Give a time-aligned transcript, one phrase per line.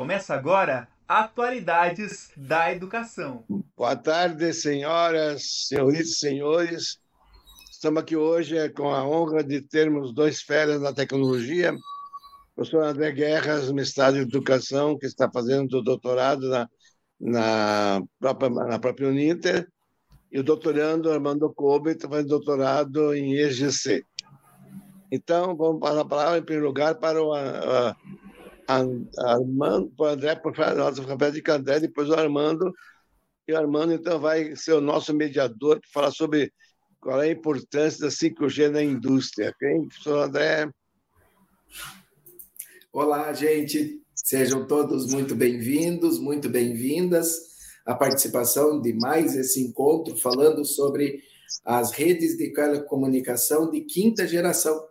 [0.00, 3.44] Começa agora Atualidades da Educação.
[3.76, 6.98] Boa tarde, senhoras, senhoritas e senhores.
[7.70, 11.74] Estamos aqui hoje com a honra de termos dois férias na tecnologia.
[11.74, 16.66] O professor André Guerras, mestrado em Educação, que está fazendo doutorado na,
[17.20, 19.68] na, própria, na própria Uninter,
[20.32, 24.02] e o doutorando Armando Kobe, está fazendo doutorado em EGC.
[25.12, 27.94] Então, vamos passar a palavra, em primeiro lugar, para o a,
[29.18, 32.72] Armando, o André, por favor, de Candé, depois o Armando.
[33.48, 36.52] E o Armando, então, vai ser o nosso mediador para falar sobre
[37.00, 39.54] qual é a importância da 5G na indústria.
[39.58, 39.88] Quem?
[39.88, 40.70] Professor André?
[42.92, 44.00] Olá, gente.
[44.14, 47.50] Sejam todos muito bem-vindos, muito bem-vindas
[47.84, 51.22] à participação de mais esse encontro falando sobre
[51.64, 54.86] as redes de telecomunicação de quinta geração.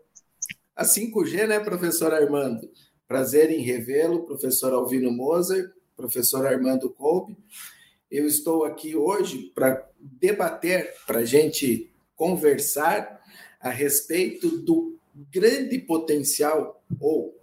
[0.76, 2.70] A 5G, né, professor Armando?
[3.10, 7.36] Prazer em revê-lo, professor Alvino Moser, professor Armando Kolbe.
[8.12, 13.20] Eu estou aqui hoje para debater, para a gente conversar
[13.60, 14.96] a respeito do
[15.34, 17.36] grande potencial, ou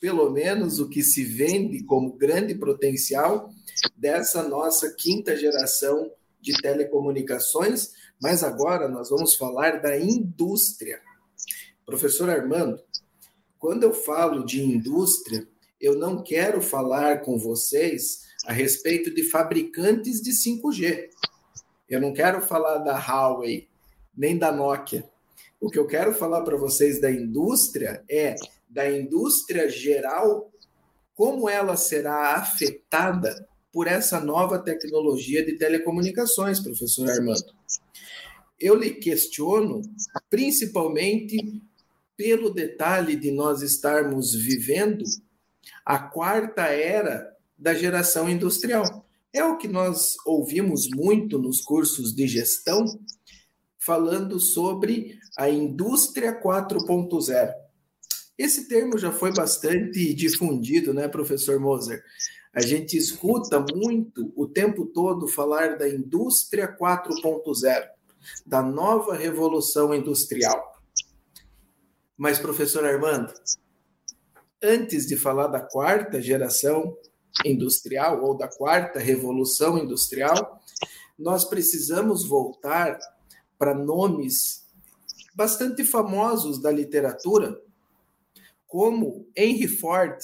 [0.00, 3.48] pelo menos o que se vende como grande potencial
[3.96, 6.10] dessa nossa quinta geração
[6.40, 11.00] de telecomunicações, mas agora nós vamos falar da indústria.
[11.86, 12.82] Professor Armando,
[13.62, 15.46] quando eu falo de indústria,
[15.80, 21.10] eu não quero falar com vocês a respeito de fabricantes de 5G.
[21.88, 23.68] Eu não quero falar da Huawei,
[24.16, 25.08] nem da Nokia.
[25.60, 28.34] O que eu quero falar para vocês da indústria é
[28.68, 30.50] da indústria geral,
[31.14, 37.54] como ela será afetada por essa nova tecnologia de telecomunicações, professor Armando.
[38.58, 39.82] Eu lhe questiono
[40.28, 41.62] principalmente
[42.16, 45.04] pelo detalhe de nós estarmos vivendo
[45.84, 49.06] a quarta era da geração industrial.
[49.32, 52.84] É o que nós ouvimos muito nos cursos de gestão,
[53.78, 57.52] falando sobre a indústria 4.0.
[58.36, 62.02] Esse termo já foi bastante difundido, né, professor Moser?
[62.54, 67.88] A gente escuta muito o tempo todo falar da indústria 4.0,
[68.46, 70.71] da nova revolução industrial.
[72.22, 73.34] Mas, professor Armando,
[74.62, 76.96] antes de falar da quarta geração
[77.44, 80.62] industrial ou da quarta revolução industrial,
[81.18, 82.96] nós precisamos voltar
[83.58, 84.64] para nomes
[85.34, 87.60] bastante famosos da literatura,
[88.68, 90.16] como Henry Ford.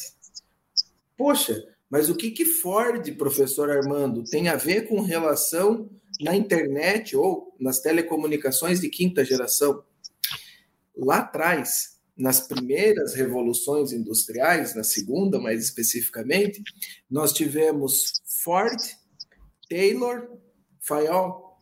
[1.16, 7.16] Poxa, mas o que, que Ford, professor Armando, tem a ver com relação na internet
[7.16, 9.82] ou nas telecomunicações de quinta geração?
[10.98, 16.60] Lá atrás, nas primeiras revoluções industriais, na segunda mais especificamente,
[17.08, 18.76] nós tivemos Ford,
[19.70, 20.28] Taylor,
[20.80, 21.56] Fayol.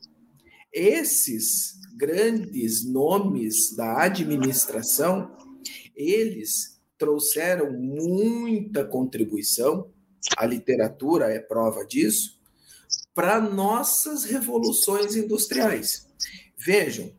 [0.72, 5.36] Esses grandes nomes da administração,
[5.94, 9.90] eles trouxeram muita contribuição,
[10.38, 12.40] a literatura é prova disso,
[13.14, 16.06] para nossas revoluções industriais.
[16.56, 17.12] Vejam,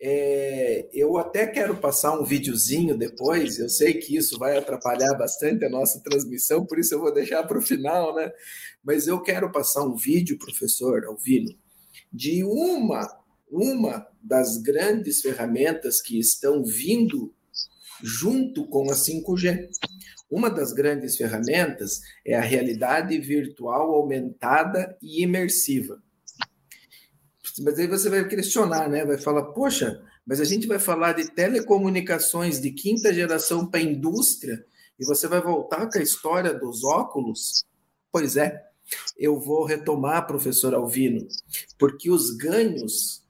[0.00, 5.64] é, eu até quero passar um videozinho depois, eu sei que isso vai atrapalhar bastante
[5.64, 8.30] a nossa transmissão, por isso eu vou deixar para o final, né?
[8.84, 11.56] Mas eu quero passar um vídeo, professor Alvino,
[12.12, 13.08] de uma,
[13.50, 17.32] uma das grandes ferramentas que estão vindo
[18.02, 19.68] junto com a 5G.
[20.30, 26.02] Uma das grandes ferramentas é a realidade virtual aumentada e imersiva.
[27.60, 29.04] Mas aí você vai questionar, né?
[29.04, 33.82] Vai falar, poxa, mas a gente vai falar de telecomunicações de quinta geração para a
[33.82, 34.64] indústria
[34.98, 37.64] e você vai voltar com a história dos óculos?
[38.10, 38.62] Pois é,
[39.16, 41.26] eu vou retomar, professor Alvino,
[41.78, 43.22] porque os ganhos,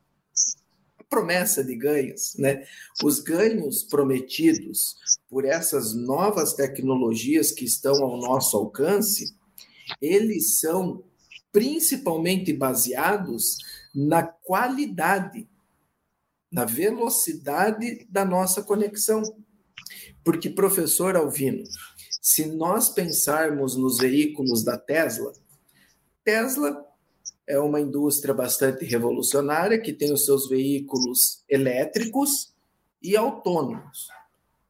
[0.99, 2.65] a promessa de ganhos, né?
[3.03, 4.97] Os ganhos prometidos
[5.29, 9.35] por essas novas tecnologias que estão ao nosso alcance,
[10.01, 11.05] eles são
[11.53, 13.59] principalmente baseados
[13.97, 15.49] na qualidade,
[16.53, 19.23] na velocidade da nossa conexão.
[20.23, 21.65] Porque, professor Alvino,
[22.21, 25.33] se nós pensarmos nos veículos da Tesla,
[26.23, 26.85] Tesla
[27.47, 32.55] é uma indústria bastante revolucionária que tem os seus veículos elétricos
[33.03, 34.09] e autônomos.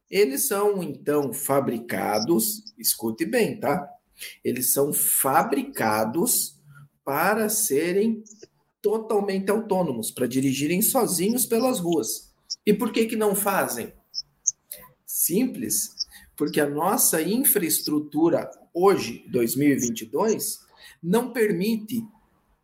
[0.09, 3.89] Eles são então fabricados, escute bem, tá?
[4.41, 6.57] Eles são fabricados
[7.03, 8.23] para serem
[8.81, 12.33] totalmente autônomos, para dirigirem sozinhos pelas ruas.
[12.65, 13.93] E por que, que não fazem?
[15.05, 15.89] Simples,
[16.35, 20.59] porque a nossa infraestrutura hoje, 2022,
[21.01, 22.03] não permite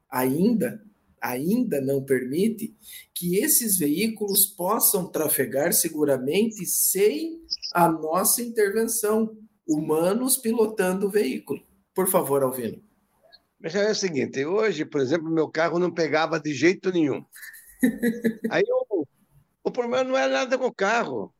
[0.10, 0.83] ainda,
[1.19, 2.75] ainda não permite
[3.13, 7.42] que esses veículos possam trafegar seguramente sem
[7.74, 9.36] a nossa intervenção,
[9.68, 11.62] humanos pilotando o veículo.
[11.95, 12.81] Por favor, Alvino.
[13.63, 17.25] Mas é o seguinte, hoje, por exemplo, meu carro não pegava de jeito nenhum.
[18.51, 19.07] Aí eu,
[19.63, 21.33] o problema não era nada com o carro.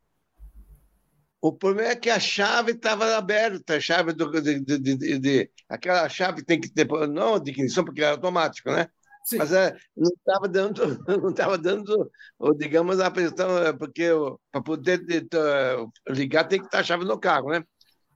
[1.38, 5.50] O problema é que a chave estava aberta, a chave do, de, de, de, de,
[5.68, 8.88] aquela chave tem que ter não de ignição porque era automático, né?
[9.26, 9.36] Sim.
[9.36, 12.10] Mas é, não estava dando, não estava dando,
[12.56, 14.08] digamos a pressão, é, porque
[14.50, 15.04] para poder
[16.08, 17.62] ligar tem que estar a chave no carro, né?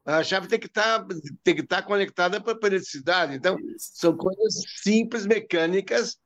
[0.09, 1.05] A chave tem que estar
[1.45, 3.35] tem que estar conectada para a eletricidade.
[3.35, 6.17] Então são coisas simples mecânicas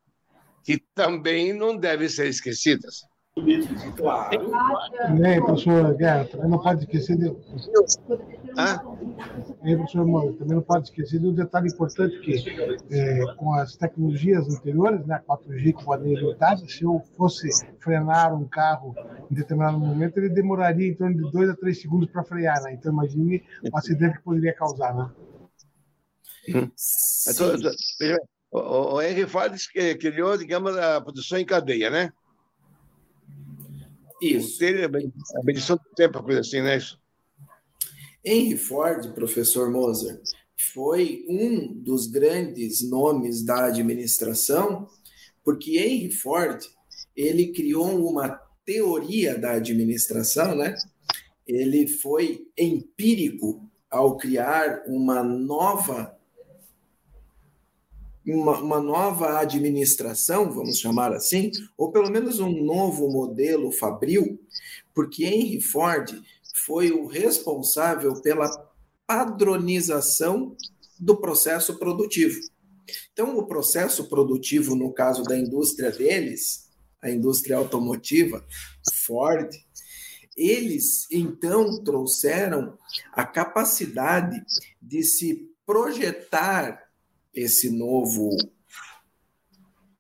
[0.63, 3.03] que também não devem ser esquecidas.
[3.97, 4.53] Claro.
[4.99, 7.35] Também, professor Guerra, não pode esquecer de.
[8.57, 8.83] Ah?
[9.63, 12.35] Aí, professor Moura, também não pode esquecer de um detalhe importante que
[12.91, 17.49] é, com as tecnologias anteriores, né, 4G que podem limitar, se eu fosse
[17.81, 18.95] frenar um carro
[19.31, 22.75] em determinado momento, ele demoraria em torno de 2 a 3 segundos para frear, né?
[22.75, 25.11] Então imagine o acidente que poderia causar, né?
[26.49, 26.71] Hum.
[28.51, 29.55] O, o Henry Ford
[29.99, 32.13] criou, digamos, a produção em cadeia, né?
[34.21, 34.59] Isso.
[35.37, 36.77] A medição do tempo, coisa assim, né?
[36.77, 37.02] Isso.
[38.25, 40.21] Henry Ford, professor Moser,
[40.73, 44.89] foi um dos grandes nomes da administração,
[45.45, 46.61] porque Henry Ford
[47.17, 48.29] ele criou uma
[48.65, 50.75] teoria da administração, né?
[51.47, 56.17] Ele foi empírico ao criar uma nova
[58.25, 64.41] uma, uma, nova administração, vamos chamar assim, ou pelo menos um novo modelo fabril,
[64.95, 66.23] porque Henry Ford
[66.65, 68.49] foi o responsável pela
[69.07, 70.57] padronização
[70.99, 72.41] do processo produtivo.
[73.13, 76.71] Então, o processo produtivo, no caso da indústria deles,
[77.01, 78.45] a indústria automotiva,
[79.05, 79.49] Ford,
[80.37, 82.79] eles então trouxeram
[83.13, 84.43] a capacidade
[84.81, 86.83] de se projetar
[87.35, 88.37] esse novo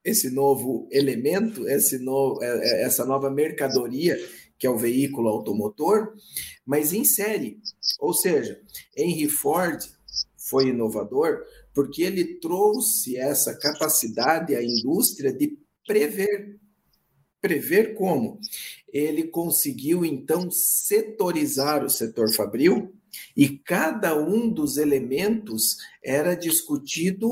[0.05, 4.19] esse novo elemento, esse novo, é, é, essa nova mercadoria
[4.63, 6.15] que é o veículo automotor,
[6.65, 7.59] mas em série.
[7.99, 8.63] Ou seja,
[8.97, 9.83] Henry Ford
[10.37, 11.43] foi inovador
[11.75, 16.61] porque ele trouxe essa capacidade à indústria de prever.
[17.41, 18.39] Prever como?
[18.93, 22.95] Ele conseguiu então setorizar o setor fabril
[23.37, 27.29] e cada um dos elementos era discutido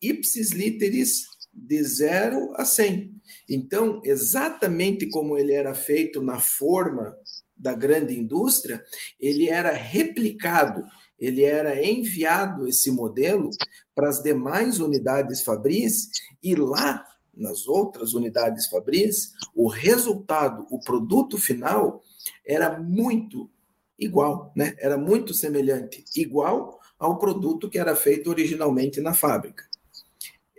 [0.00, 3.19] ipsis literis de 0 a 100.
[3.50, 7.16] Então, exatamente como ele era feito na forma
[7.56, 8.82] da grande indústria,
[9.18, 10.84] ele era replicado,
[11.18, 13.50] ele era enviado esse modelo
[13.92, 16.08] para as demais unidades fabris
[16.40, 17.04] e lá
[17.34, 22.02] nas outras unidades fabris, o resultado, o produto final
[22.46, 23.50] era muito
[23.98, 24.74] igual, né?
[24.78, 29.69] Era muito semelhante, igual ao produto que era feito originalmente na fábrica.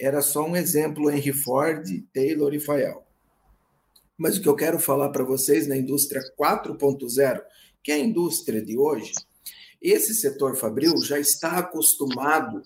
[0.01, 3.07] Era só um exemplo Henry Ford, Taylor e Fayal.
[4.17, 7.39] Mas o que eu quero falar para vocês na indústria 4.0,
[7.83, 9.13] que é a indústria de hoje,
[9.79, 12.63] esse setor fabril já está acostumado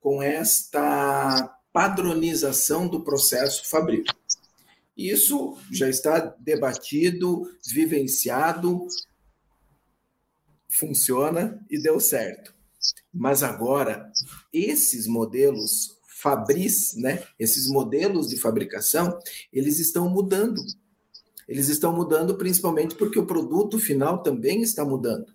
[0.00, 4.04] com esta padronização do processo fabril.
[4.96, 8.88] Isso já está debatido, vivenciado
[10.70, 12.54] funciona e deu certo.
[13.12, 14.10] Mas agora,
[14.50, 19.18] esses modelos fabris, né, esses modelos de fabricação,
[19.52, 20.62] eles estão mudando.
[21.48, 25.26] Eles estão mudando principalmente porque o produto final também está mudando.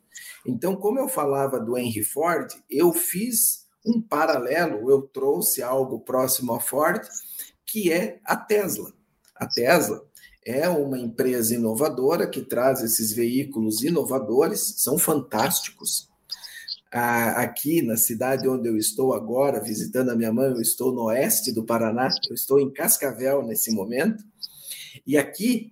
[0.46, 6.54] Então, como eu falava do Henry Ford, eu fiz um paralelo, eu trouxe algo próximo
[6.54, 7.02] à Ford,
[7.66, 8.94] que é a Tesla.
[9.36, 10.06] A Tesla,
[10.46, 16.10] é uma empresa inovadora que traz esses veículos inovadores, são fantásticos.
[16.94, 21.52] Aqui na cidade onde eu estou agora, visitando a minha mãe, eu estou no oeste
[21.52, 24.24] do Paraná, eu estou em Cascavel nesse momento.
[25.06, 25.72] E aqui,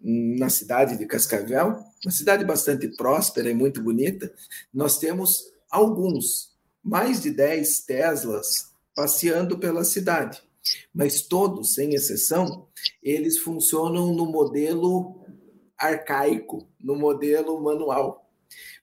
[0.00, 4.32] na cidade de Cascavel, uma cidade bastante próspera e muito bonita,
[4.72, 10.40] nós temos alguns, mais de 10 Teslas passeando pela cidade
[10.92, 12.66] mas todos, sem exceção,
[13.02, 15.20] eles funcionam no modelo
[15.76, 18.30] arcaico, no modelo manual.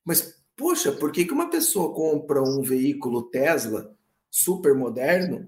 [0.04, 3.96] Mas, poxa, por que, que uma pessoa compra um veículo Tesla
[4.30, 5.48] super moderno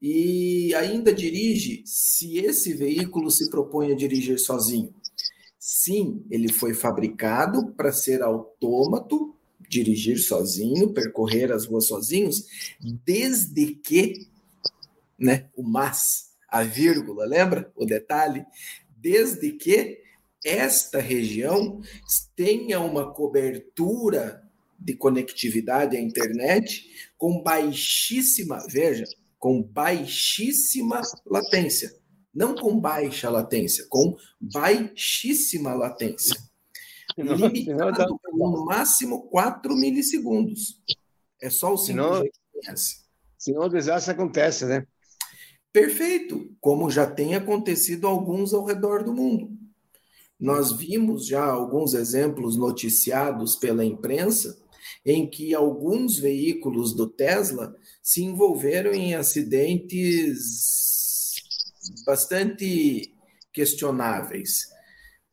[0.00, 4.94] e ainda dirige se esse veículo se propõe a dirigir sozinho?
[5.58, 9.34] Sim, ele foi fabricado para ser autômato
[9.68, 12.46] dirigir sozinho, percorrer as ruas sozinhos,
[13.04, 14.28] desde que,
[15.18, 18.46] né, o mas, a vírgula, lembra o detalhe?
[18.96, 20.00] Desde que
[20.44, 21.80] esta região
[22.36, 24.42] tenha uma cobertura
[24.78, 29.04] de conectividade à internet com baixíssima, veja,
[29.38, 31.96] com baixíssima latência.
[32.32, 36.36] Não com baixa latência, com baixíssima latência.
[37.16, 40.80] Limitado no máximo 4 milissegundos.
[41.42, 43.00] É só o 5G senão, que conhece.
[43.36, 44.86] Senão o desastre acontece, né?
[45.72, 49.57] Perfeito, como já tem acontecido alguns ao redor do mundo.
[50.38, 54.56] Nós vimos já alguns exemplos noticiados pela imprensa
[55.04, 60.38] em que alguns veículos do Tesla se envolveram em acidentes
[62.04, 63.14] bastante
[63.52, 64.68] questionáveis.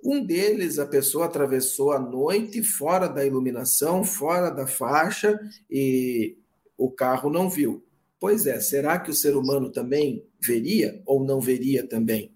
[0.03, 6.37] Um deles, a pessoa atravessou a noite fora da iluminação, fora da faixa, e
[6.77, 7.83] o carro não viu.
[8.19, 12.31] Pois é, será que o ser humano também veria ou não veria também?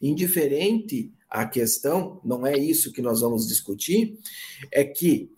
[0.00, 4.18] Indiferente a questão, não é isso que nós vamos discutir,
[4.72, 5.30] é que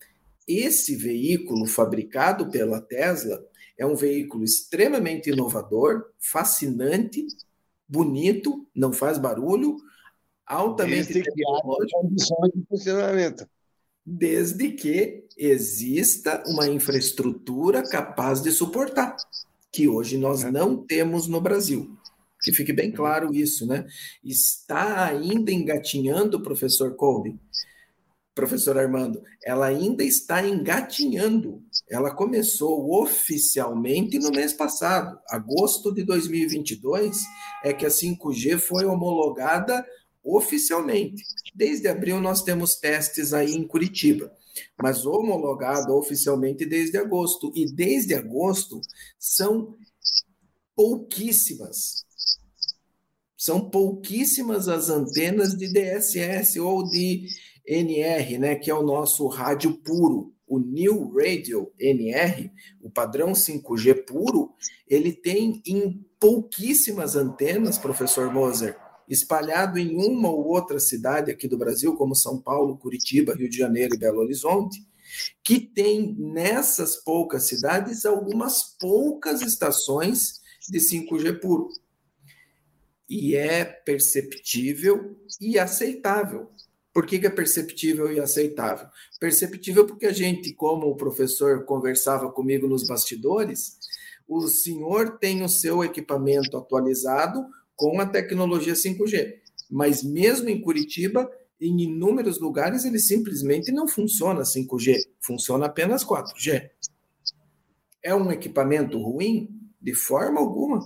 [0.49, 3.45] esse veículo fabricado pela Tesla
[3.79, 7.27] é um veículo extremamente inovador, fascinante,
[7.89, 9.77] bonito, não faz barulho,
[10.47, 12.09] altamente desde tecnológico.
[12.55, 13.49] de funcionamento.
[14.05, 19.17] Desde que exista uma infraestrutura capaz de suportar,
[19.71, 20.51] que hoje nós é.
[20.51, 21.97] não temos no Brasil.
[22.43, 23.87] Que fique bem claro isso, né?
[24.25, 27.39] Está ainda engatinhando, professor Colby,
[28.35, 31.63] professor Armando, ela ainda está engatinhando.
[31.91, 37.21] Ela começou oficialmente no mês passado, agosto de 2022,
[37.63, 39.85] é que a 5G foi homologada
[40.25, 41.23] oficialmente.
[41.55, 44.33] Desde abril nós temos testes aí em Curitiba,
[44.81, 47.53] mas homologada oficialmente desde agosto.
[47.55, 48.81] E desde agosto
[49.19, 49.77] são
[50.75, 52.07] pouquíssimas.
[53.43, 57.27] São pouquíssimas as antenas de DSS ou de
[57.67, 60.33] NR, né, que é o nosso rádio puro.
[60.47, 64.53] O New Radio NR, o padrão 5G puro,
[64.87, 71.59] ele tem em pouquíssimas antenas, professor Moser, espalhado em uma ou outra cidade aqui do
[71.59, 74.87] Brasil, como São Paulo, Curitiba, Rio de Janeiro e Belo Horizonte,
[75.43, 81.71] que tem nessas poucas cidades algumas poucas estações de 5G puro.
[83.15, 86.49] E é perceptível e aceitável.
[86.95, 88.87] Por que, que é perceptível e aceitável?
[89.21, 93.77] Perceptível porque a gente, como o professor conversava comigo nos bastidores,
[94.27, 97.45] o senhor tem o seu equipamento atualizado
[97.77, 99.35] com a tecnologia 5G.
[99.71, 106.71] Mas mesmo em Curitiba, em inúmeros lugares, ele simplesmente não funciona 5G, funciona apenas 4G.
[108.03, 109.51] É um equipamento ruim?
[109.79, 110.83] De forma alguma.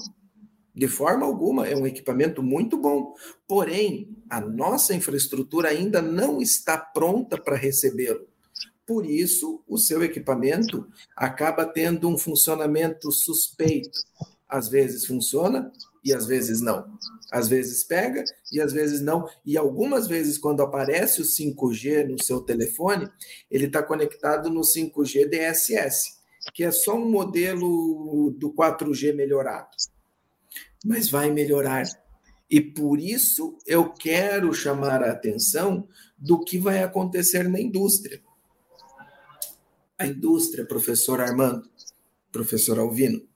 [0.76, 3.14] De forma alguma, é um equipamento muito bom.
[3.48, 8.28] Porém, a nossa infraestrutura ainda não está pronta para recebê-lo.
[8.86, 13.98] Por isso, o seu equipamento acaba tendo um funcionamento suspeito.
[14.46, 15.72] Às vezes funciona
[16.04, 16.86] e às vezes não.
[17.32, 19.26] Às vezes pega e às vezes não.
[19.46, 23.08] E algumas vezes, quando aparece o 5G no seu telefone,
[23.50, 26.18] ele está conectado no 5G DSS,
[26.52, 29.68] que é só um modelo do 4G melhorado
[30.86, 31.84] mas vai melhorar.
[32.48, 38.22] E por isso eu quero chamar a atenção do que vai acontecer na indústria.
[39.98, 41.68] A indústria, professor Armando,
[42.30, 43.26] professor Alvino,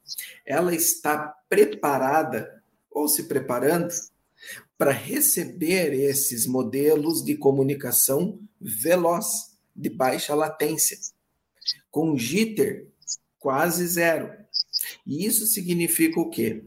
[0.47, 3.93] ela está preparada ou se preparando
[4.79, 10.99] para receber esses modelos de comunicação veloz, de baixa latência,
[11.91, 12.87] com jitter
[13.39, 14.40] quase zero.
[15.07, 16.63] E isso significa o quê?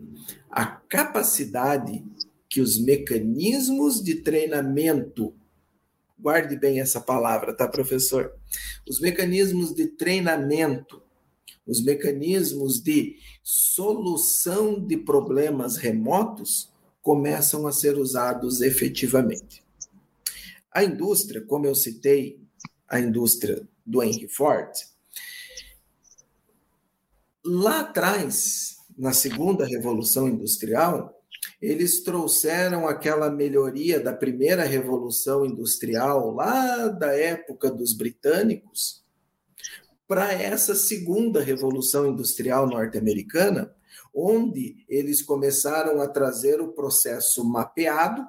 [0.50, 2.04] A capacidade
[2.50, 5.34] que os mecanismos de treinamento,
[6.20, 8.34] guarde bem essa palavra, tá, professor?
[8.88, 11.02] Os mecanismos de treinamento,
[11.66, 16.72] os mecanismos de solução de problemas remotos
[17.02, 19.64] começam a ser usados efetivamente.
[20.72, 22.40] A indústria, como eu citei,
[22.88, 24.72] a indústria do Henry Ford,
[27.46, 31.14] Lá atrás, na segunda revolução industrial,
[31.62, 39.04] eles trouxeram aquela melhoria da primeira revolução industrial, lá da época dos britânicos,
[40.08, 43.74] para essa segunda revolução industrial norte-americana,
[44.14, 48.26] onde eles começaram a trazer o processo mapeado.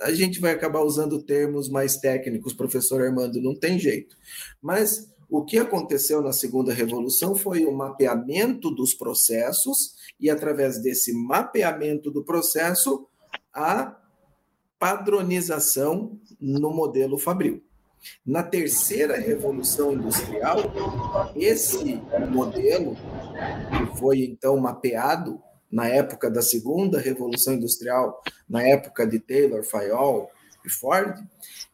[0.00, 4.16] A gente vai acabar usando termos mais técnicos, professor Armando, não tem jeito.
[4.60, 11.12] Mas o que aconteceu na segunda revolução foi o mapeamento dos processos e através desse
[11.12, 13.06] mapeamento do processo
[13.52, 13.96] a
[14.78, 17.62] padronização no modelo fabril.
[18.24, 20.58] Na terceira revolução industrial,
[21.34, 25.40] esse modelo que foi então mapeado
[25.70, 30.30] na época da segunda revolução industrial, na época de Taylor, Fayol
[30.66, 31.16] e Ford,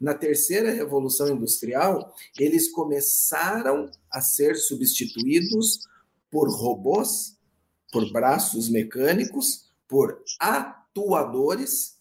[0.00, 5.80] na terceira revolução industrial, eles começaram a ser substituídos
[6.30, 7.36] por robôs,
[7.92, 11.98] por braços mecânicos, por atuadores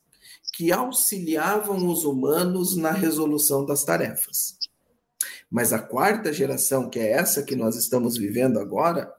[0.54, 4.58] que auxiliavam os humanos na resolução das tarefas.
[5.50, 9.14] Mas a quarta geração, que é essa que nós estamos vivendo agora,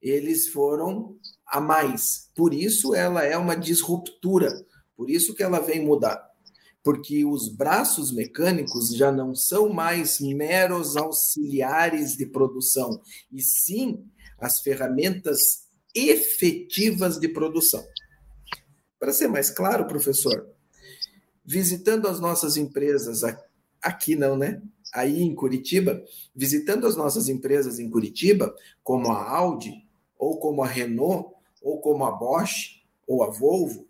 [0.00, 1.16] eles foram
[1.46, 2.30] a mais.
[2.34, 4.64] Por isso ela é uma disruptura,
[4.96, 6.33] por isso que ela vem mudar.
[6.84, 13.00] Porque os braços mecânicos já não são mais meros auxiliares de produção,
[13.32, 14.04] e sim
[14.38, 15.64] as ferramentas
[15.94, 17.84] efetivas de produção.
[19.00, 20.46] Para ser mais claro, professor,
[21.44, 23.22] visitando as nossas empresas,
[23.80, 24.62] aqui não, né?
[24.92, 26.02] Aí em Curitiba,
[26.34, 29.84] visitando as nossas empresas em Curitiba, como a Audi,
[30.18, 33.86] ou como a Renault, ou como a Bosch, ou a Volvo,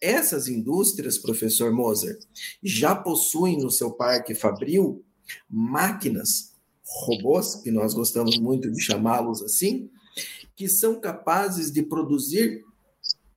[0.00, 2.18] essas indústrias, professor Moser,
[2.62, 5.04] já possuem no seu parque fabril
[5.48, 9.90] máquinas, robôs, que nós gostamos muito de chamá-los assim,
[10.54, 12.64] que são capazes de produzir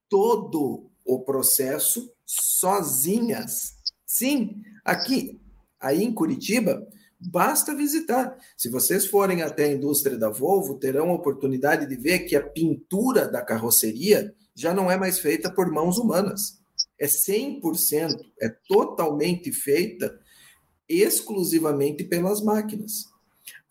[0.08, 3.76] todo o processo sozinhas.
[4.06, 5.40] Sim, aqui,
[5.80, 6.88] aí em Curitiba,
[7.20, 8.38] basta visitar.
[8.56, 12.48] Se vocês forem até a indústria da Volvo, terão a oportunidade de ver que a
[12.48, 16.60] pintura da carroceria já não é mais feita por mãos humanas.
[17.00, 20.20] É 100%, é totalmente feita
[20.88, 23.06] exclusivamente pelas máquinas.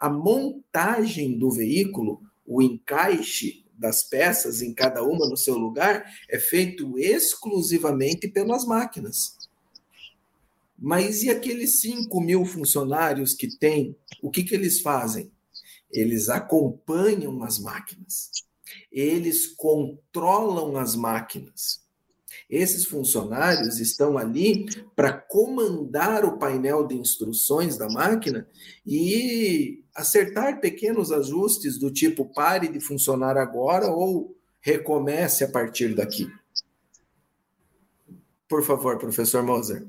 [0.00, 6.38] A montagem do veículo, o encaixe das peças em cada uma no seu lugar é
[6.38, 9.36] feito exclusivamente pelas máquinas.
[10.78, 15.30] Mas e aqueles 5 mil funcionários que tem, o que, que eles fazem?
[15.90, 18.30] Eles acompanham as máquinas,
[18.90, 21.86] eles controlam as máquinas.
[22.48, 28.48] Esses funcionários estão ali para comandar o painel de instruções da máquina
[28.86, 36.30] e acertar pequenos ajustes do tipo pare de funcionar agora ou recomece a partir daqui.
[38.48, 39.86] Por favor, professor Moser.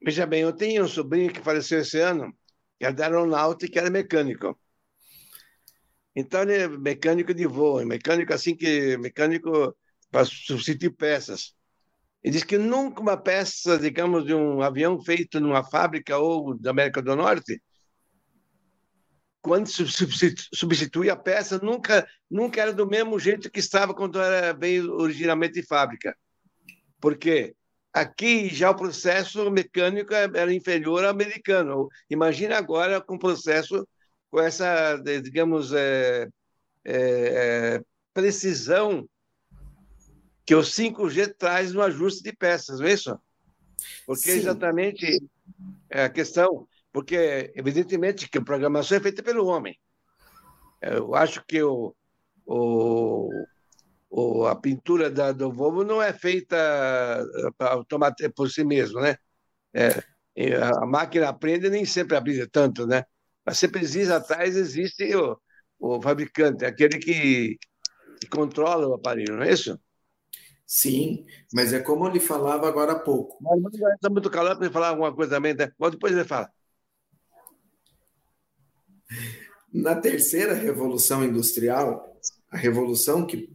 [0.00, 2.32] Veja bem, eu tenho um sobrinho que faleceu esse ano,
[2.78, 4.56] que era da aeronáutica, que era mecânico.
[6.16, 9.76] Então, ele é mecânico de voo, mecânico assim que mecânico
[10.10, 11.54] para substituir peças.
[12.24, 16.70] Ele diz que nunca uma peça, digamos, de um avião feito numa fábrica ou da
[16.70, 17.62] América do Norte,
[19.42, 24.92] quando substitui a peça, nunca, nunca era do mesmo jeito que estava quando era veio
[24.94, 26.16] originalmente de fábrica.
[27.00, 27.54] Por quê?
[27.92, 31.88] Aqui já o processo mecânico é, era inferior ao americano.
[32.10, 33.86] Imagina agora com o processo
[34.36, 36.28] com essa, digamos, é,
[36.84, 39.08] é, é precisão
[40.44, 43.18] que o 5G traz no ajuste de peças, não é isso?
[44.04, 44.38] Porque Sim.
[44.40, 45.26] exatamente
[45.88, 49.74] é a questão, porque evidentemente que a programação é feita pelo homem.
[50.82, 51.96] Eu acho que o,
[52.44, 53.30] o,
[54.10, 56.54] o a pintura da, do Volvo não é feita
[58.20, 59.16] eh, por si mesmo, né?
[59.72, 59.92] É,
[60.62, 63.02] a máquina aprende nem sempre aprende tanto, né?
[63.46, 65.38] Mas sempre existe atrás existe o,
[65.78, 67.56] o fabricante, aquele que,
[68.20, 69.78] que controla o aparelho, não é isso?
[70.66, 73.38] Sim, mas é como eu lhe falava agora há pouco.
[73.40, 75.70] Mas está muito calor para falar alguma coisa também, né?
[75.78, 76.50] mas depois ele fala.
[79.72, 82.18] Na terceira revolução industrial,
[82.50, 83.54] a revolução que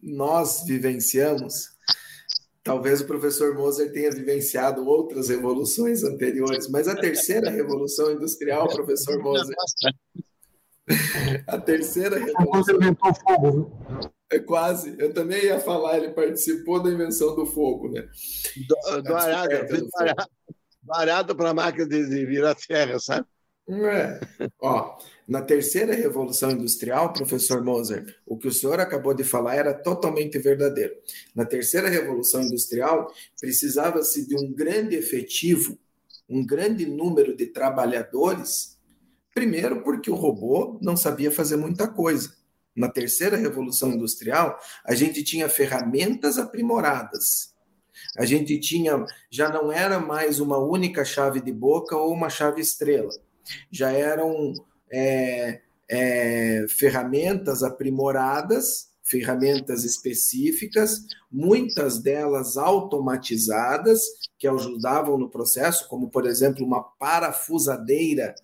[0.00, 1.71] nós vivenciamos,
[2.62, 9.18] talvez o professor Moser tenha vivenciado outras revoluções anteriores, mas a terceira revolução industrial, professor
[9.20, 9.56] Moser,
[11.46, 12.76] a terceira revolução.
[12.76, 14.12] inventou fogo, viu?
[14.30, 14.96] É quase.
[14.98, 18.08] Eu também ia falar, ele participou da invenção do fogo, né?
[18.66, 19.88] Do, do arado,
[20.82, 23.26] do arado para a máquina de, de virar terra, sabe?
[23.68, 24.20] É.
[24.60, 24.98] Ó,
[25.32, 30.38] na terceira revolução industrial, professor Moser, o que o senhor acabou de falar era totalmente
[30.38, 30.92] verdadeiro.
[31.34, 35.78] Na terceira revolução industrial, precisava-se de um grande efetivo,
[36.28, 38.78] um grande número de trabalhadores,
[39.34, 42.36] primeiro porque o robô não sabia fazer muita coisa
[42.76, 47.54] na terceira revolução industrial, a gente tinha ferramentas aprimoradas.
[48.18, 52.60] A gente tinha, já não era mais uma única chave de boca ou uma chave
[52.60, 53.10] estrela.
[53.70, 54.52] Já eram
[54.92, 64.00] é, é, ferramentas aprimoradas, ferramentas específicas, muitas delas automatizadas,
[64.38, 68.34] que ajudavam no processo, como, por exemplo, uma parafusadeira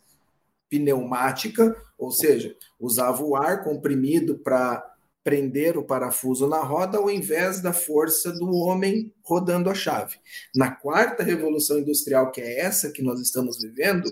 [0.69, 4.85] pneumática, ou seja, usava o ar comprimido para
[5.25, 10.17] prender o parafuso na roda ao invés da força do homem rodando a chave.
[10.55, 14.11] Na quarta revolução industrial, que é essa que nós estamos vivendo,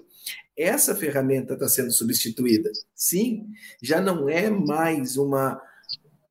[0.57, 2.71] essa ferramenta está sendo substituída.
[2.95, 3.47] Sim,
[3.83, 5.61] já não é mais uma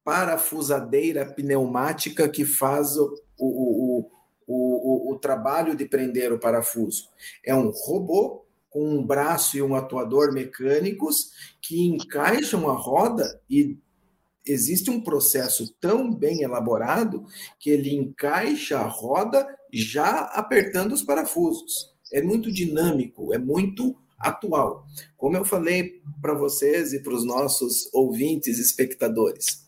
[0.03, 4.09] parafusadeira pneumática que faz o, o,
[4.47, 7.09] o, o, trabalho de prender o parafuso.
[7.43, 13.77] É um robô com um braço e um atuador mecânicos que encaixam a roda e
[14.45, 17.25] existe um processo tão bem elaborado
[17.59, 21.95] que ele encaixa a roda já apertando os parafusos.
[22.13, 24.85] É muito dinâmico, é muito atual.
[25.17, 29.65] Como eu falei para vocês e para os nossos ouvintes, espectadores,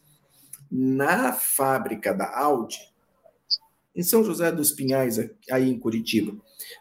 [0.69, 2.79] na fábrica da Audi,
[3.95, 5.17] em São José dos Pinhais,
[5.49, 6.35] aí em Curitiba,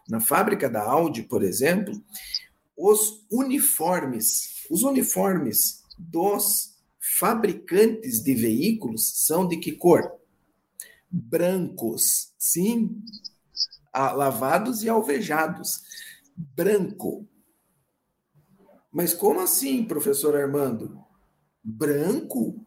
[0.08, 1.94] na fábrica da Audi, por exemplo,
[2.76, 6.76] os uniformes, os uniformes dos
[7.18, 10.12] fabricantes de veículos são de que cor?
[11.08, 13.02] Brancos, sim,
[13.94, 15.82] lavados e alvejados.
[16.36, 17.26] Branco.
[18.96, 20.98] Mas como assim, professor Armando?
[21.62, 22.64] Branco?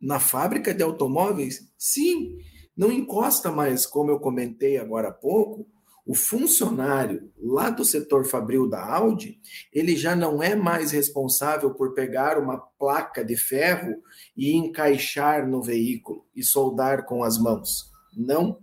[0.00, 1.72] Na fábrica de automóveis?
[1.76, 2.38] Sim,
[2.76, 5.66] não encosta mais, como eu comentei agora há pouco,
[6.06, 9.40] o funcionário lá do setor fabril da Audi,
[9.72, 14.00] ele já não é mais responsável por pegar uma placa de ferro
[14.36, 17.90] e encaixar no veículo e soldar com as mãos.
[18.16, 18.56] Não.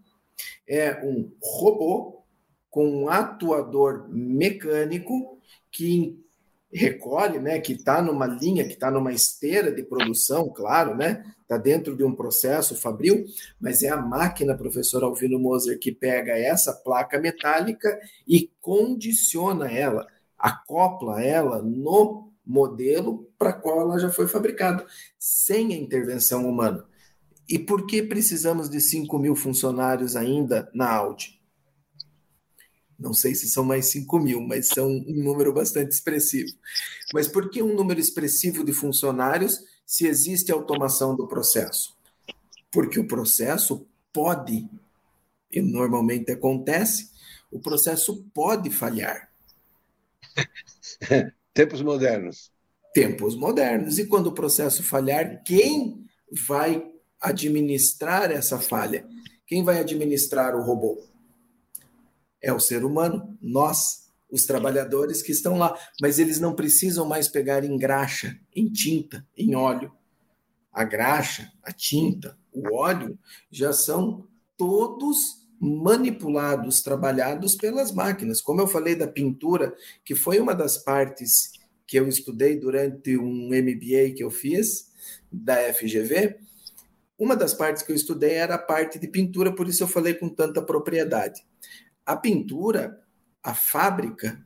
[0.65, 2.23] É um robô
[2.69, 5.37] com um atuador mecânico
[5.69, 6.17] que
[6.71, 11.57] recolhe, né, que está numa linha, que está numa esteira de produção, claro, né, está
[11.57, 13.25] dentro de um processo fabril,
[13.59, 20.07] mas é a máquina, professor Alvino Moser, que pega essa placa metálica e condiciona ela,
[20.37, 24.85] acopla ela no modelo para qual ela já foi fabricada,
[25.17, 26.85] sem a intervenção humana.
[27.47, 31.38] E por que precisamos de 5 mil funcionários ainda na Audi?
[32.99, 36.51] Não sei se são mais 5 mil, mas são um número bastante expressivo.
[37.13, 41.95] Mas por que um número expressivo de funcionários se existe automação do processo?
[42.69, 44.67] Porque o processo pode,
[45.49, 47.09] e normalmente acontece,
[47.49, 49.31] o processo pode falhar.
[51.53, 52.51] Tempos modernos.
[52.93, 53.97] Tempos modernos.
[53.97, 56.05] E quando o processo falhar, quem
[56.47, 56.85] vai
[57.19, 59.07] administrar essa falha?
[59.47, 61.08] Quem vai administrar o robô?
[62.41, 65.77] É o ser humano, nós, os trabalhadores que estão lá.
[66.01, 69.91] Mas eles não precisam mais pegar em graxa, em tinta, em óleo.
[70.71, 73.17] A graxa, a tinta, o óleo
[73.51, 78.41] já são todos manipulados, trabalhados pelas máquinas.
[78.41, 79.75] Como eu falei da pintura,
[80.05, 81.51] que foi uma das partes
[81.85, 84.89] que eu estudei durante um MBA que eu fiz
[85.31, 86.37] da FGV,
[87.17, 90.13] uma das partes que eu estudei era a parte de pintura, por isso eu falei
[90.13, 91.43] com tanta propriedade.
[92.09, 92.99] A pintura,
[93.43, 94.43] a fábrica,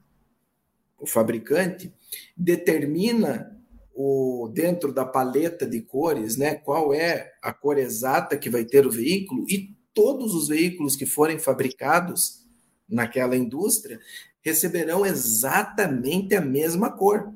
[0.99, 1.93] o fabricante,
[2.35, 3.57] determina
[3.95, 8.85] o dentro da paleta de cores, né, qual é a cor exata que vai ter
[8.85, 12.45] o veículo e todos os veículos que forem fabricados
[12.85, 13.97] naquela indústria
[14.41, 17.33] receberão exatamente a mesma cor.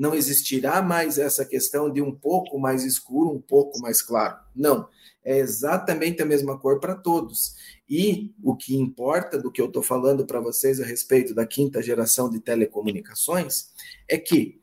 [0.00, 4.38] Não existirá mais essa questão de um pouco mais escuro, um pouco mais claro.
[4.56, 4.88] Não
[5.22, 7.54] é exatamente a mesma cor para todos.
[7.86, 11.82] E o que importa do que eu estou falando para vocês a respeito da quinta
[11.82, 13.68] geração de telecomunicações
[14.08, 14.58] é que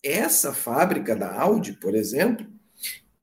[0.00, 2.46] essa fábrica da Audi, por exemplo,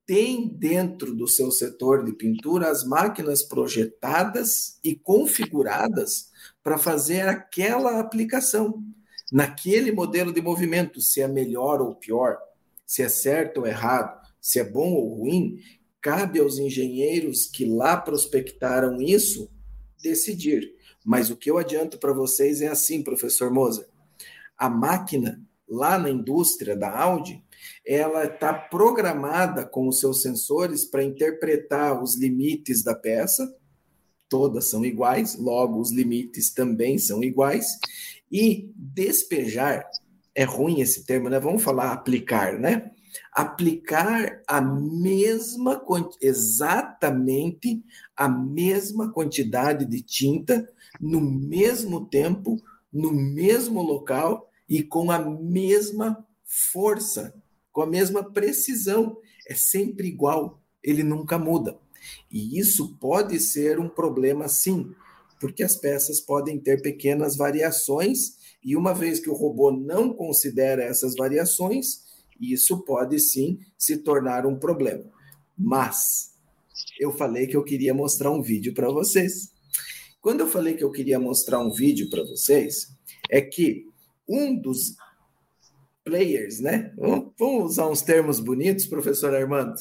[0.05, 6.29] tem dentro do seu setor de pintura as máquinas projetadas e configuradas
[6.61, 8.83] para fazer aquela aplicação,
[9.31, 12.37] naquele modelo de movimento, se é melhor ou pior,
[12.85, 15.59] se é certo ou errado, se é bom ou ruim,
[16.05, 19.49] Cabe aos engenheiros que lá prospectaram isso
[19.99, 20.71] decidir.
[21.03, 23.87] Mas o que eu adianto para vocês é assim, professor Moza.
[24.55, 27.43] A máquina lá na indústria da Audi,
[27.83, 33.57] ela está programada com os seus sensores para interpretar os limites da peça,
[34.29, 37.65] todas são iguais, logo os limites também são iguais,
[38.37, 39.89] e despejar,
[40.35, 41.39] é ruim esse termo, né?
[41.39, 42.91] Vamos falar aplicar, né?
[43.31, 45.81] aplicar a mesma
[46.21, 47.81] exatamente
[48.13, 50.69] a mesma quantidade de tinta
[50.99, 57.33] no mesmo tempo, no mesmo local e com a mesma força,
[57.71, 59.17] com a mesma precisão.
[59.47, 61.77] É sempre igual, ele nunca muda.
[62.29, 64.93] E isso pode ser um problema, sim,
[65.39, 70.83] porque as peças podem ter pequenas variações, e uma vez que o robô não considera
[70.83, 72.03] essas variações,
[72.39, 75.03] isso pode sim se tornar um problema.
[75.57, 76.33] Mas
[76.99, 79.51] eu falei que eu queria mostrar um vídeo para vocês.
[80.21, 82.87] Quando eu falei que eu queria mostrar um vídeo para vocês,
[83.29, 83.87] é que
[84.27, 84.95] um dos
[86.03, 86.93] players, né?
[87.37, 89.75] Vamos usar uns termos bonitos, professor Armando.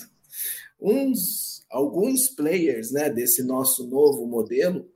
[0.80, 4.88] Uns, alguns players, né, desse nosso novo modelo,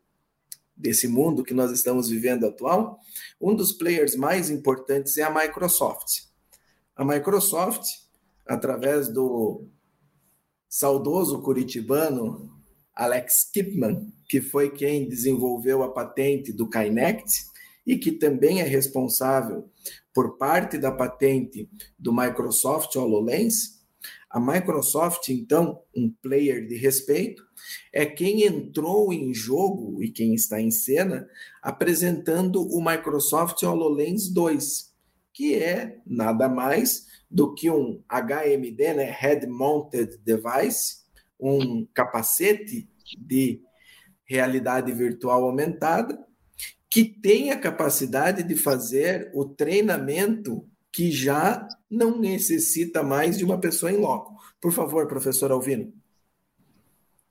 [0.78, 3.00] desse mundo que nós estamos vivendo atual,
[3.40, 6.22] um dos players mais importantes é a Microsoft.
[6.94, 7.84] A Microsoft,
[8.46, 9.66] através do
[10.68, 12.50] saudoso curitibano
[12.94, 17.30] Alex Kipman, que foi quem desenvolveu a patente do Kinect
[17.86, 19.68] e que também é responsável
[20.12, 23.77] por parte da patente do Microsoft HoloLens,
[24.30, 27.42] a Microsoft, então, um player de respeito,
[27.92, 31.28] é quem entrou em jogo e quem está em cena
[31.62, 34.94] apresentando o Microsoft HoloLens 2,
[35.32, 40.98] que é nada mais do que um HMD, né, Head Mounted Device,
[41.40, 42.88] um capacete
[43.18, 43.62] de
[44.24, 46.18] realidade virtual aumentada,
[46.90, 53.58] que tem a capacidade de fazer o treinamento que já não necessita mais de uma
[53.58, 54.36] pessoa em loco.
[54.60, 55.92] Por favor, professor Alvino.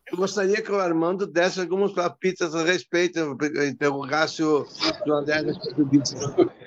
[0.09, 4.65] Eu gostaria que o Armando desse alguns papitas a respeito, interrogasse o,
[5.05, 5.43] o André.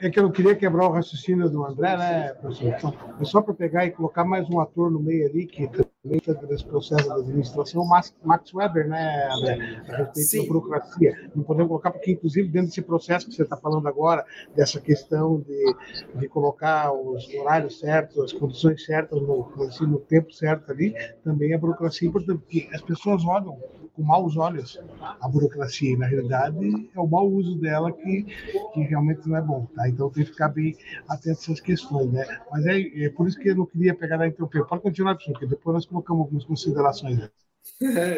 [0.02, 2.68] É que eu não queria quebrar o raciocínio do André, né, professor?
[2.68, 6.18] Então, é só para pegar e colocar mais um ator no meio ali, que também
[6.18, 9.82] está desse processo da administração, Max, Max Weber, né, André?
[9.88, 10.42] A respeito Sim.
[10.42, 11.30] da burocracia.
[11.34, 14.22] Não podemos colocar, porque, inclusive, dentro desse processo que você está falando agora,
[14.54, 15.74] dessa questão de,
[16.16, 19.50] de colocar os horários certos, as condições certas, no,
[19.80, 23.58] no tempo certo ali, também a burocracia é importante, porque as pessoas olham
[23.94, 28.24] com maus olhos a burocracia e na realidade é o mau uso dela que,
[28.72, 29.88] que realmente não é bom, tá?
[29.88, 30.76] Então tem que ficar bem
[31.08, 32.24] atento a essas questões, né?
[32.50, 34.64] Mas é, é por isso que eu não queria pegar na interromper.
[34.64, 37.30] Pode continuar, porque depois nós colocamos algumas considerações.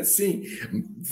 [0.05, 0.42] Sim,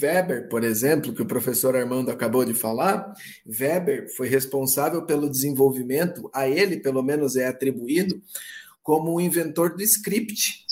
[0.01, 3.13] Weber, por exemplo, que o professor Armando acabou de falar,
[3.47, 8.21] Weber foi responsável pelo desenvolvimento, a ele pelo menos é atribuído
[8.83, 10.65] como o inventor do script.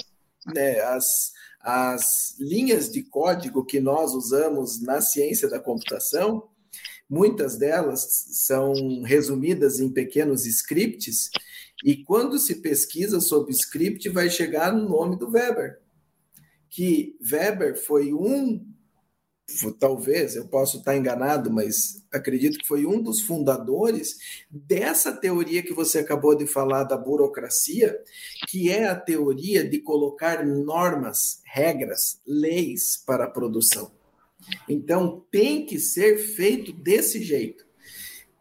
[0.55, 0.81] Né?
[0.81, 1.33] As,
[1.71, 6.49] as linhas de código que nós usamos na ciência da computação,
[7.07, 8.07] muitas delas
[8.47, 11.29] são resumidas em pequenos scripts,
[11.85, 15.79] e quando se pesquisa sobre script, vai chegar no nome do Weber.
[16.71, 18.67] Que Weber foi um
[19.79, 24.17] talvez eu possa estar enganado, mas acredito que foi um dos fundadores
[24.51, 27.99] dessa teoria que você acabou de falar da burocracia,
[28.47, 33.91] que é a teoria de colocar normas, regras, leis para a produção.
[34.69, 37.67] Então tem que ser feito desse jeito.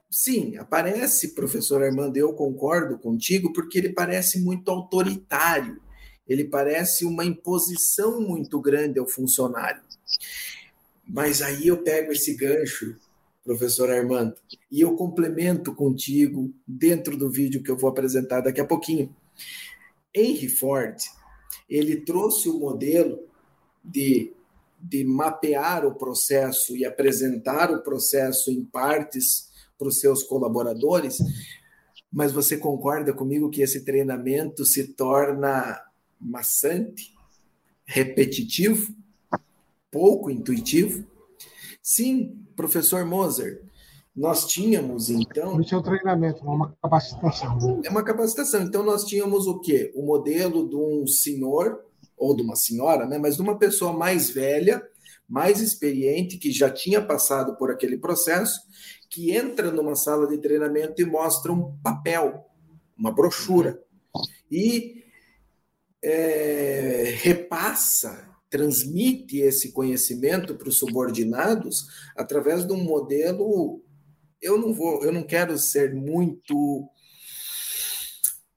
[0.10, 5.80] Sim, aparece, professor Armando, eu concordo contigo, porque ele parece muito autoritário,
[6.28, 9.82] ele parece uma imposição muito grande ao funcionário.
[11.08, 12.96] Mas aí eu pego esse gancho,
[13.44, 14.36] professor Armando,
[14.70, 19.16] e eu complemento contigo dentro do vídeo que eu vou apresentar daqui a pouquinho.
[20.14, 20.98] Henry Ford,
[21.70, 23.20] ele trouxe o modelo
[23.84, 24.34] de,
[24.82, 31.18] de mapear o processo e apresentar o processo em partes para os seus colaboradores,
[32.12, 35.80] mas você concorda comigo que esse treinamento se torna
[36.20, 37.14] maçante,
[37.86, 38.94] repetitivo?
[39.98, 41.04] Pouco intuitivo?
[41.82, 43.64] Sim, professor Moser,
[44.16, 45.60] nós tínhamos então.
[45.60, 47.82] Isso é um treinamento, não é uma capacitação.
[47.84, 48.62] É uma capacitação.
[48.62, 49.92] Então nós tínhamos o quê?
[49.96, 51.84] O modelo de um senhor
[52.16, 53.18] ou de uma senhora, né?
[53.18, 54.88] Mas de uma pessoa mais velha,
[55.28, 58.62] mais experiente, que já tinha passado por aquele processo,
[59.10, 62.46] que entra numa sala de treinamento e mostra um papel,
[62.96, 63.82] uma brochura,
[64.52, 65.04] e
[66.04, 73.84] é, repassa transmite esse conhecimento para os subordinados através de um modelo.
[74.42, 76.90] Eu não vou, eu não quero ser muito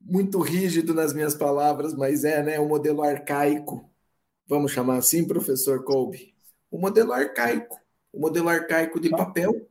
[0.00, 3.88] muito rígido nas minhas palavras, mas é, né, um modelo arcaico.
[4.48, 6.35] Vamos chamar assim, professor Colby?
[6.72, 7.79] Um modelo arcaico,
[8.12, 9.69] um modelo arcaico de papel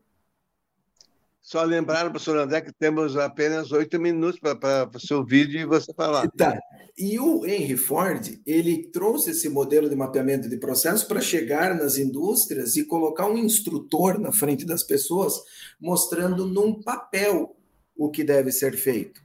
[1.50, 5.92] só lembrar, professor André, que temos apenas oito minutos para o seu vídeo e você
[5.92, 6.30] falar.
[6.30, 6.56] Tá.
[6.96, 11.98] E o Henry Ford, ele trouxe esse modelo de mapeamento de processo para chegar nas
[11.98, 15.42] indústrias e colocar um instrutor na frente das pessoas,
[15.82, 17.56] mostrando num papel
[17.98, 19.20] o que deve ser feito.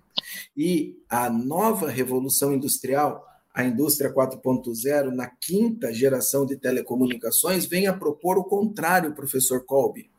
[0.56, 7.92] E a nova revolução industrial, a indústria 4.0, na quinta geração de telecomunicações, vem a
[7.92, 10.13] propor o contrário, professor Colby.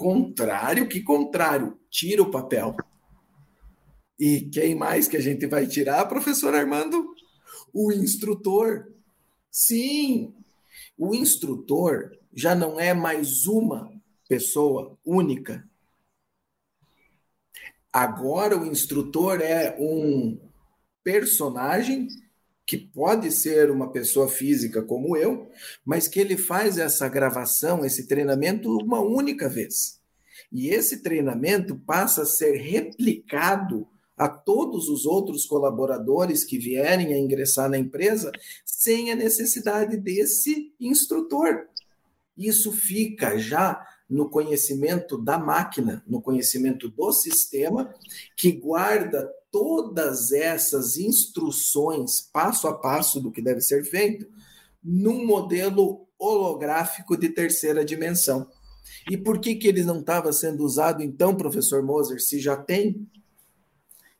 [0.00, 0.88] Contrário?
[0.88, 1.78] Que contrário?
[1.90, 2.74] Tira o papel.
[4.18, 7.14] E quem mais que a gente vai tirar, professor Armando?
[7.70, 8.90] O instrutor.
[9.50, 10.34] Sim,
[10.96, 13.92] o instrutor já não é mais uma
[14.26, 15.68] pessoa única.
[17.92, 20.40] Agora o instrutor é um
[21.04, 22.08] personagem
[22.70, 25.50] que pode ser uma pessoa física como eu,
[25.84, 30.00] mas que ele faz essa gravação, esse treinamento uma única vez.
[30.52, 37.18] E esse treinamento passa a ser replicado a todos os outros colaboradores que vierem a
[37.18, 38.30] ingressar na empresa
[38.64, 41.66] sem a necessidade desse instrutor.
[42.38, 47.92] Isso fica já no conhecimento da máquina, no conhecimento do sistema,
[48.36, 54.26] que guarda todas essas instruções passo a passo do que deve ser feito
[54.82, 58.46] num modelo holográfico de terceira dimensão.
[59.10, 63.08] E por que, que ele não estava sendo usado, então, professor Moser, se já tem?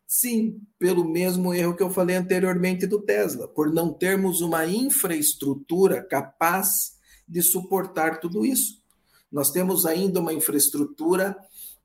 [0.06, 6.02] Sim, pelo mesmo erro que eu falei anteriormente do Tesla, por não termos uma infraestrutura
[6.02, 8.80] capaz de suportar tudo isso.
[9.30, 11.36] Nós temos ainda uma infraestrutura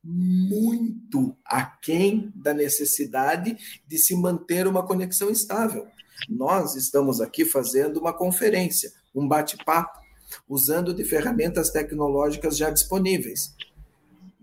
[0.05, 5.87] muito aquém da necessidade de se manter uma conexão estável.
[6.29, 9.99] Nós estamos aqui fazendo uma conferência, um bate-papo,
[10.47, 13.55] usando de ferramentas tecnológicas já disponíveis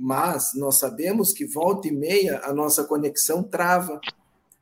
[0.04, 4.00] mas nós sabemos que volta e meia a nossa conexão trava.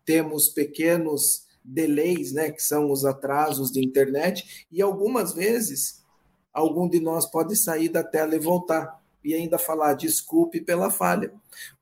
[0.05, 6.05] Temos pequenos delays, né, que são os atrasos de internet, e algumas vezes
[6.53, 11.33] algum de nós pode sair da tela e voltar e ainda falar desculpe pela falha.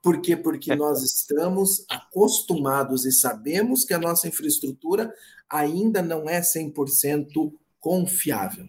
[0.02, 0.36] Por quê?
[0.36, 5.12] Porque nós estamos acostumados e sabemos que a nossa infraestrutura
[5.48, 8.66] ainda não é 100% confiável.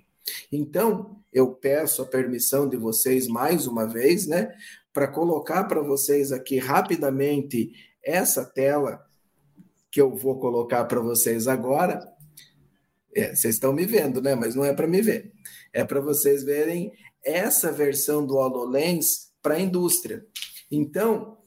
[0.52, 4.54] Então, eu peço a permissão de vocês mais uma vez, né,
[4.94, 7.72] para colocar para vocês aqui rapidamente
[8.04, 9.06] essa tela
[9.92, 12.00] que eu vou colocar para vocês agora.
[13.16, 14.36] É, vocês estão me vendo, né?
[14.36, 15.32] Mas não é para me ver.
[15.74, 16.92] É para vocês verem
[17.24, 20.26] essa versão do HoloLens para a indústria.
[20.72, 21.38] Então,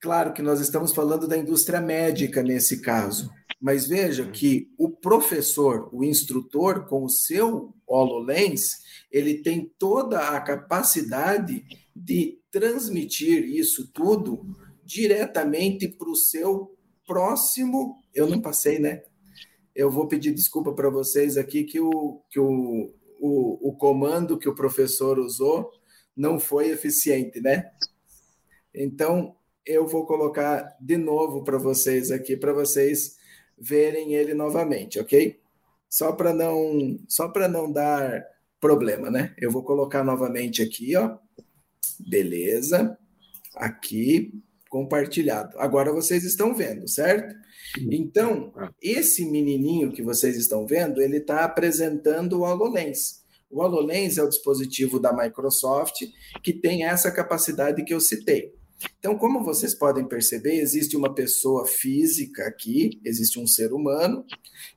[0.00, 5.88] claro que nós estamos falando da indústria médica nesse caso, mas veja que o professor,
[5.92, 11.64] o instrutor, com o seu HoloLens, ele tem toda a capacidade
[11.94, 14.44] de transmitir isso tudo
[14.84, 18.02] diretamente para o seu próximo.
[18.12, 19.02] Eu não passei, né?
[19.74, 24.48] Eu vou pedir desculpa para vocês aqui que, o, que o, o, o comando que
[24.48, 25.70] o professor usou
[26.16, 27.70] não foi eficiente, né?
[28.74, 33.16] Então, eu vou colocar de novo para vocês aqui, para vocês
[33.58, 35.40] verem ele novamente, ok?
[35.88, 38.24] Só para não, só para não dar
[38.60, 39.34] problema, né?
[39.38, 41.16] Eu vou colocar novamente aqui, ó.
[42.00, 42.98] Beleza.
[43.54, 44.32] Aqui,
[44.74, 45.56] compartilhado.
[45.60, 47.32] Agora vocês estão vendo, certo?
[47.92, 53.22] Então, esse menininho que vocês estão vendo, ele está apresentando o HoloLens.
[53.48, 56.02] O HoloLens é o dispositivo da Microsoft
[56.42, 58.52] que tem essa capacidade que eu citei.
[58.98, 64.24] Então, como vocês podem perceber, existe uma pessoa física aqui, existe um ser humano,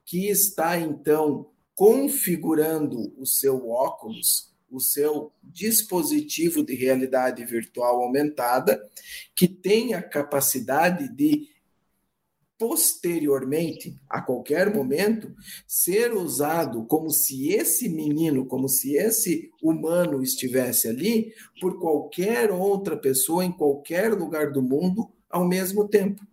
[0.05, 8.81] que está então configurando o seu óculos o seu dispositivo de realidade virtual aumentada,
[9.35, 11.49] que tem a capacidade de
[12.57, 15.31] posteriormente, a qualquer momento,
[15.67, 22.97] ser usado como se esse menino, como se esse humano estivesse ali, por qualquer outra
[22.97, 26.25] pessoa em qualquer lugar do mundo ao mesmo tempo.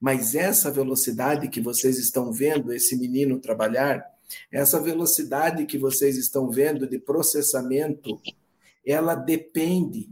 [0.00, 4.04] Mas essa velocidade que vocês estão vendo esse menino trabalhar,
[4.52, 8.20] essa velocidade que vocês estão vendo de processamento,
[8.84, 10.10] ela depende,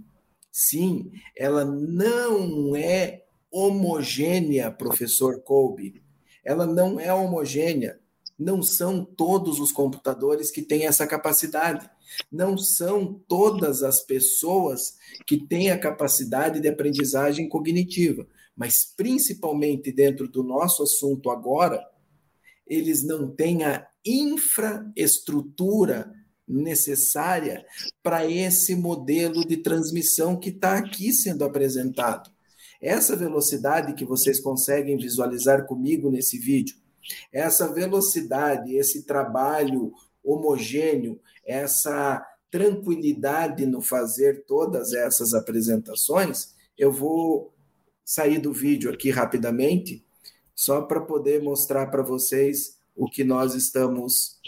[0.51, 6.03] sim, ela não é homogênea, professor Colby.
[6.45, 7.99] Ela não é homogênea.
[8.39, 11.91] Não são todos os computadores que têm essa capacidade.
[12.31, 18.27] Não são todas as pessoas que têm a capacidade de aprendizagem cognitiva.
[18.57, 21.85] Mas, principalmente dentro do nosso assunto agora,
[22.69, 26.13] eles não têm a infraestrutura
[26.47, 27.65] necessária
[28.03, 32.31] para esse modelo de transmissão que está aqui sendo apresentado.
[32.81, 36.77] Essa velocidade que vocês conseguem visualizar comigo nesse vídeo,
[37.33, 39.93] essa velocidade, esse trabalho
[40.23, 47.53] homogêneo, essa tranquilidade no fazer todas essas apresentações, eu vou
[48.05, 50.05] sair do vídeo aqui rapidamente,
[50.59, 54.41] só para poder mostrar para vocês o que nós estamos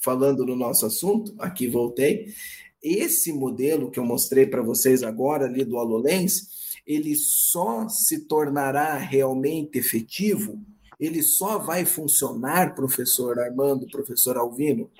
[0.00, 1.34] falando no nosso assunto.
[1.40, 2.32] Aqui voltei.
[2.80, 8.96] Esse modelo que eu mostrei para vocês agora ali do HoloLens, ele só se tornará
[8.96, 10.56] realmente efetivo
[11.00, 14.90] ele só vai funcionar, professor Armando, professor Alvino,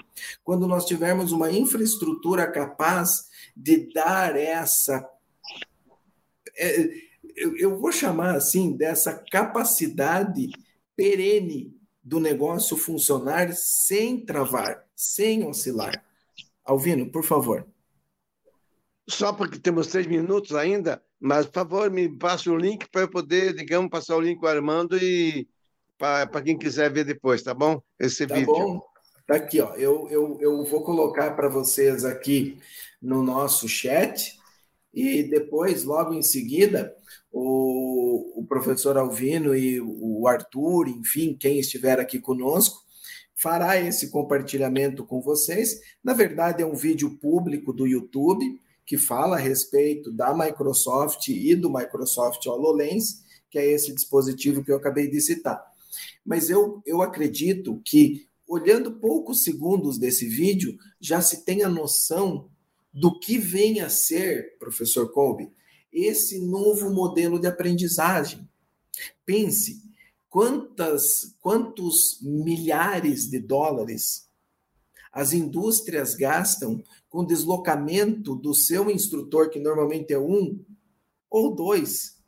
[0.42, 5.06] quando nós tivermos uma infraestrutura capaz de dar essa.
[6.56, 10.50] É, eu vou chamar assim dessa capacidade
[10.96, 16.04] perene do negócio funcionar sem travar, sem oscilar.
[16.64, 17.66] Alvino, por favor.
[19.08, 23.10] Só porque temos três minutos ainda, mas, por favor, me passe o link para eu
[23.10, 25.48] poder, digamos, passar o link com o Armando e
[25.98, 27.82] para quem quiser ver depois, tá bom?
[27.98, 28.52] Esse tá vídeo.
[28.52, 28.80] Bom.
[29.26, 29.74] Tá aqui, ó.
[29.74, 32.58] Eu, eu, eu vou colocar para vocês aqui
[33.00, 34.38] no nosso chat
[34.92, 36.96] e depois, logo em seguida,
[37.32, 42.84] o, o professor Alvino e o Arthur, enfim, quem estiver aqui conosco,
[43.34, 45.80] fará esse compartilhamento com vocês.
[46.04, 51.54] Na verdade, é um vídeo público do YouTube que fala a respeito da Microsoft e
[51.54, 55.64] do Microsoft HoloLens, que é esse dispositivo que eu acabei de citar.
[56.24, 62.48] Mas eu, eu acredito que, olhando poucos segundos desse vídeo, já se tem a noção
[62.92, 65.50] do que vem a ser, professor Colby,
[65.92, 68.48] esse novo modelo de aprendizagem.
[69.24, 69.82] Pense
[70.28, 74.30] quantas, quantos milhares de dólares
[75.12, 80.64] as indústrias gastam com deslocamento do seu instrutor, que normalmente é um
[81.28, 82.20] ou dois,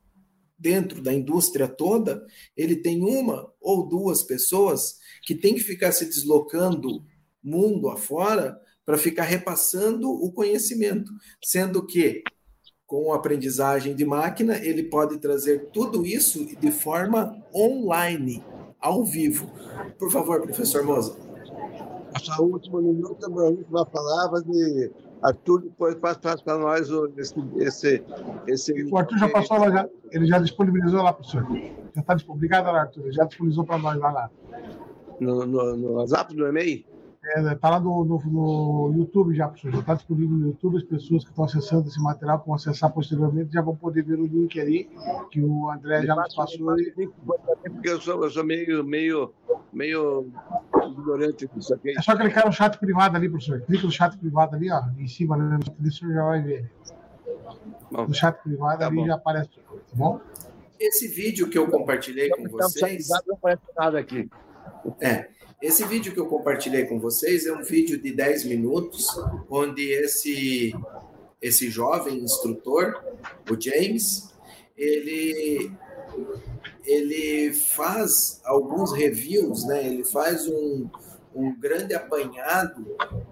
[0.59, 2.25] dentro da indústria toda,
[2.57, 7.05] ele tem uma ou duas pessoas que tem que ficar se deslocando
[7.43, 11.13] mundo afora para ficar repassando o conhecimento,
[11.45, 12.23] sendo que
[12.93, 18.45] com a aprendizagem de máquina, ele pode trazer tudo isso de forma online,
[18.79, 19.51] ao vivo.
[19.99, 21.17] Por favor, professor Moza.
[22.37, 24.91] A última minuto, a última palavra de
[25.23, 28.05] Arthur depois passa para nós esse, esse,
[28.47, 28.85] esse.
[28.85, 31.47] O Arthur já passou lá, já, ele já disponibilizou lá para o senhor.
[31.95, 34.13] Já está disponibilizado lá, Arthur, já disponibilizou para nós lá.
[34.13, 34.31] lá.
[35.19, 36.85] No, no, no WhatsApp, no e-mail?
[37.25, 39.73] É, tá lá no, no, no YouTube já, professor.
[39.73, 40.77] Já está disponível no YouTube.
[40.77, 44.27] As pessoas que estão acessando esse material vão acessar posteriormente já vão poder ver o
[44.27, 44.91] link ali
[45.31, 46.75] que o André já nos passou.
[47.63, 49.33] Porque eu sou, eu sou meio, meio,
[49.73, 50.27] meio
[50.85, 51.97] ignorante disso aqui.
[51.97, 53.61] É só clicar no chat privado ali, professor.
[53.63, 55.61] Clica no chat privado ali, ó, em cima, né?
[55.81, 56.71] o senhor já vai ver.
[57.89, 59.07] Bom, no chat privado tá ali bom.
[59.07, 60.21] já aparece, tá bom?
[60.79, 63.09] Esse vídeo que eu compartilhei com vocês.
[63.29, 64.29] Não aparece nada aqui.
[65.01, 65.29] É.
[65.63, 69.07] Esse vídeo que eu compartilhei com vocês é um vídeo de 10 minutos,
[69.49, 70.75] onde esse,
[71.41, 73.01] esse jovem instrutor,
[73.49, 74.29] o James,
[74.77, 75.71] ele,
[76.85, 79.87] ele faz alguns reviews, né?
[79.87, 80.91] ele faz um,
[81.33, 82.85] um grande apanhado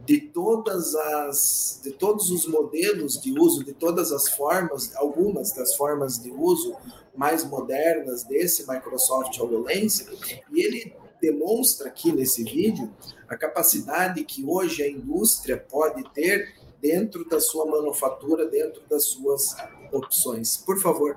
[0.06, 5.74] de todas as de todos os modelos de uso, de todas as formas, algumas das
[5.74, 6.76] formas de uso
[7.12, 10.06] mais modernas desse Microsoft HoloLens,
[10.52, 12.90] e ele demonstra aqui nesse vídeo
[13.28, 19.54] a capacidade que hoje a indústria pode ter dentro da sua manufatura, dentro das suas
[19.92, 20.56] opções.
[20.56, 21.16] Por favor.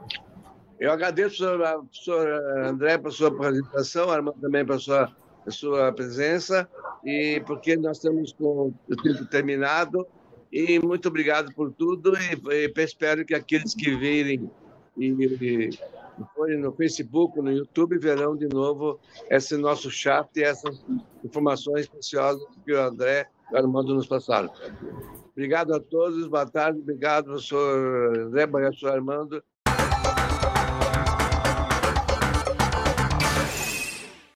[0.80, 2.28] Eu agradeço ao professor
[2.66, 5.16] André pela sua apresentação, Armando também pela sua,
[5.48, 6.68] sua presença,
[7.04, 10.06] e porque nós estamos com o tempo terminado.
[10.52, 14.52] E muito obrigado por tudo, e, e espero que aqueles que virem
[14.98, 15.70] e,
[16.60, 19.00] no Facebook, no YouTube, verão de novo
[19.30, 20.86] esse nosso chat e essas
[21.24, 24.52] informações preciosas que o André e o Armando nos passaram.
[25.32, 29.44] Obrigado a todos, boa tarde, obrigado, professor André, professor Armando,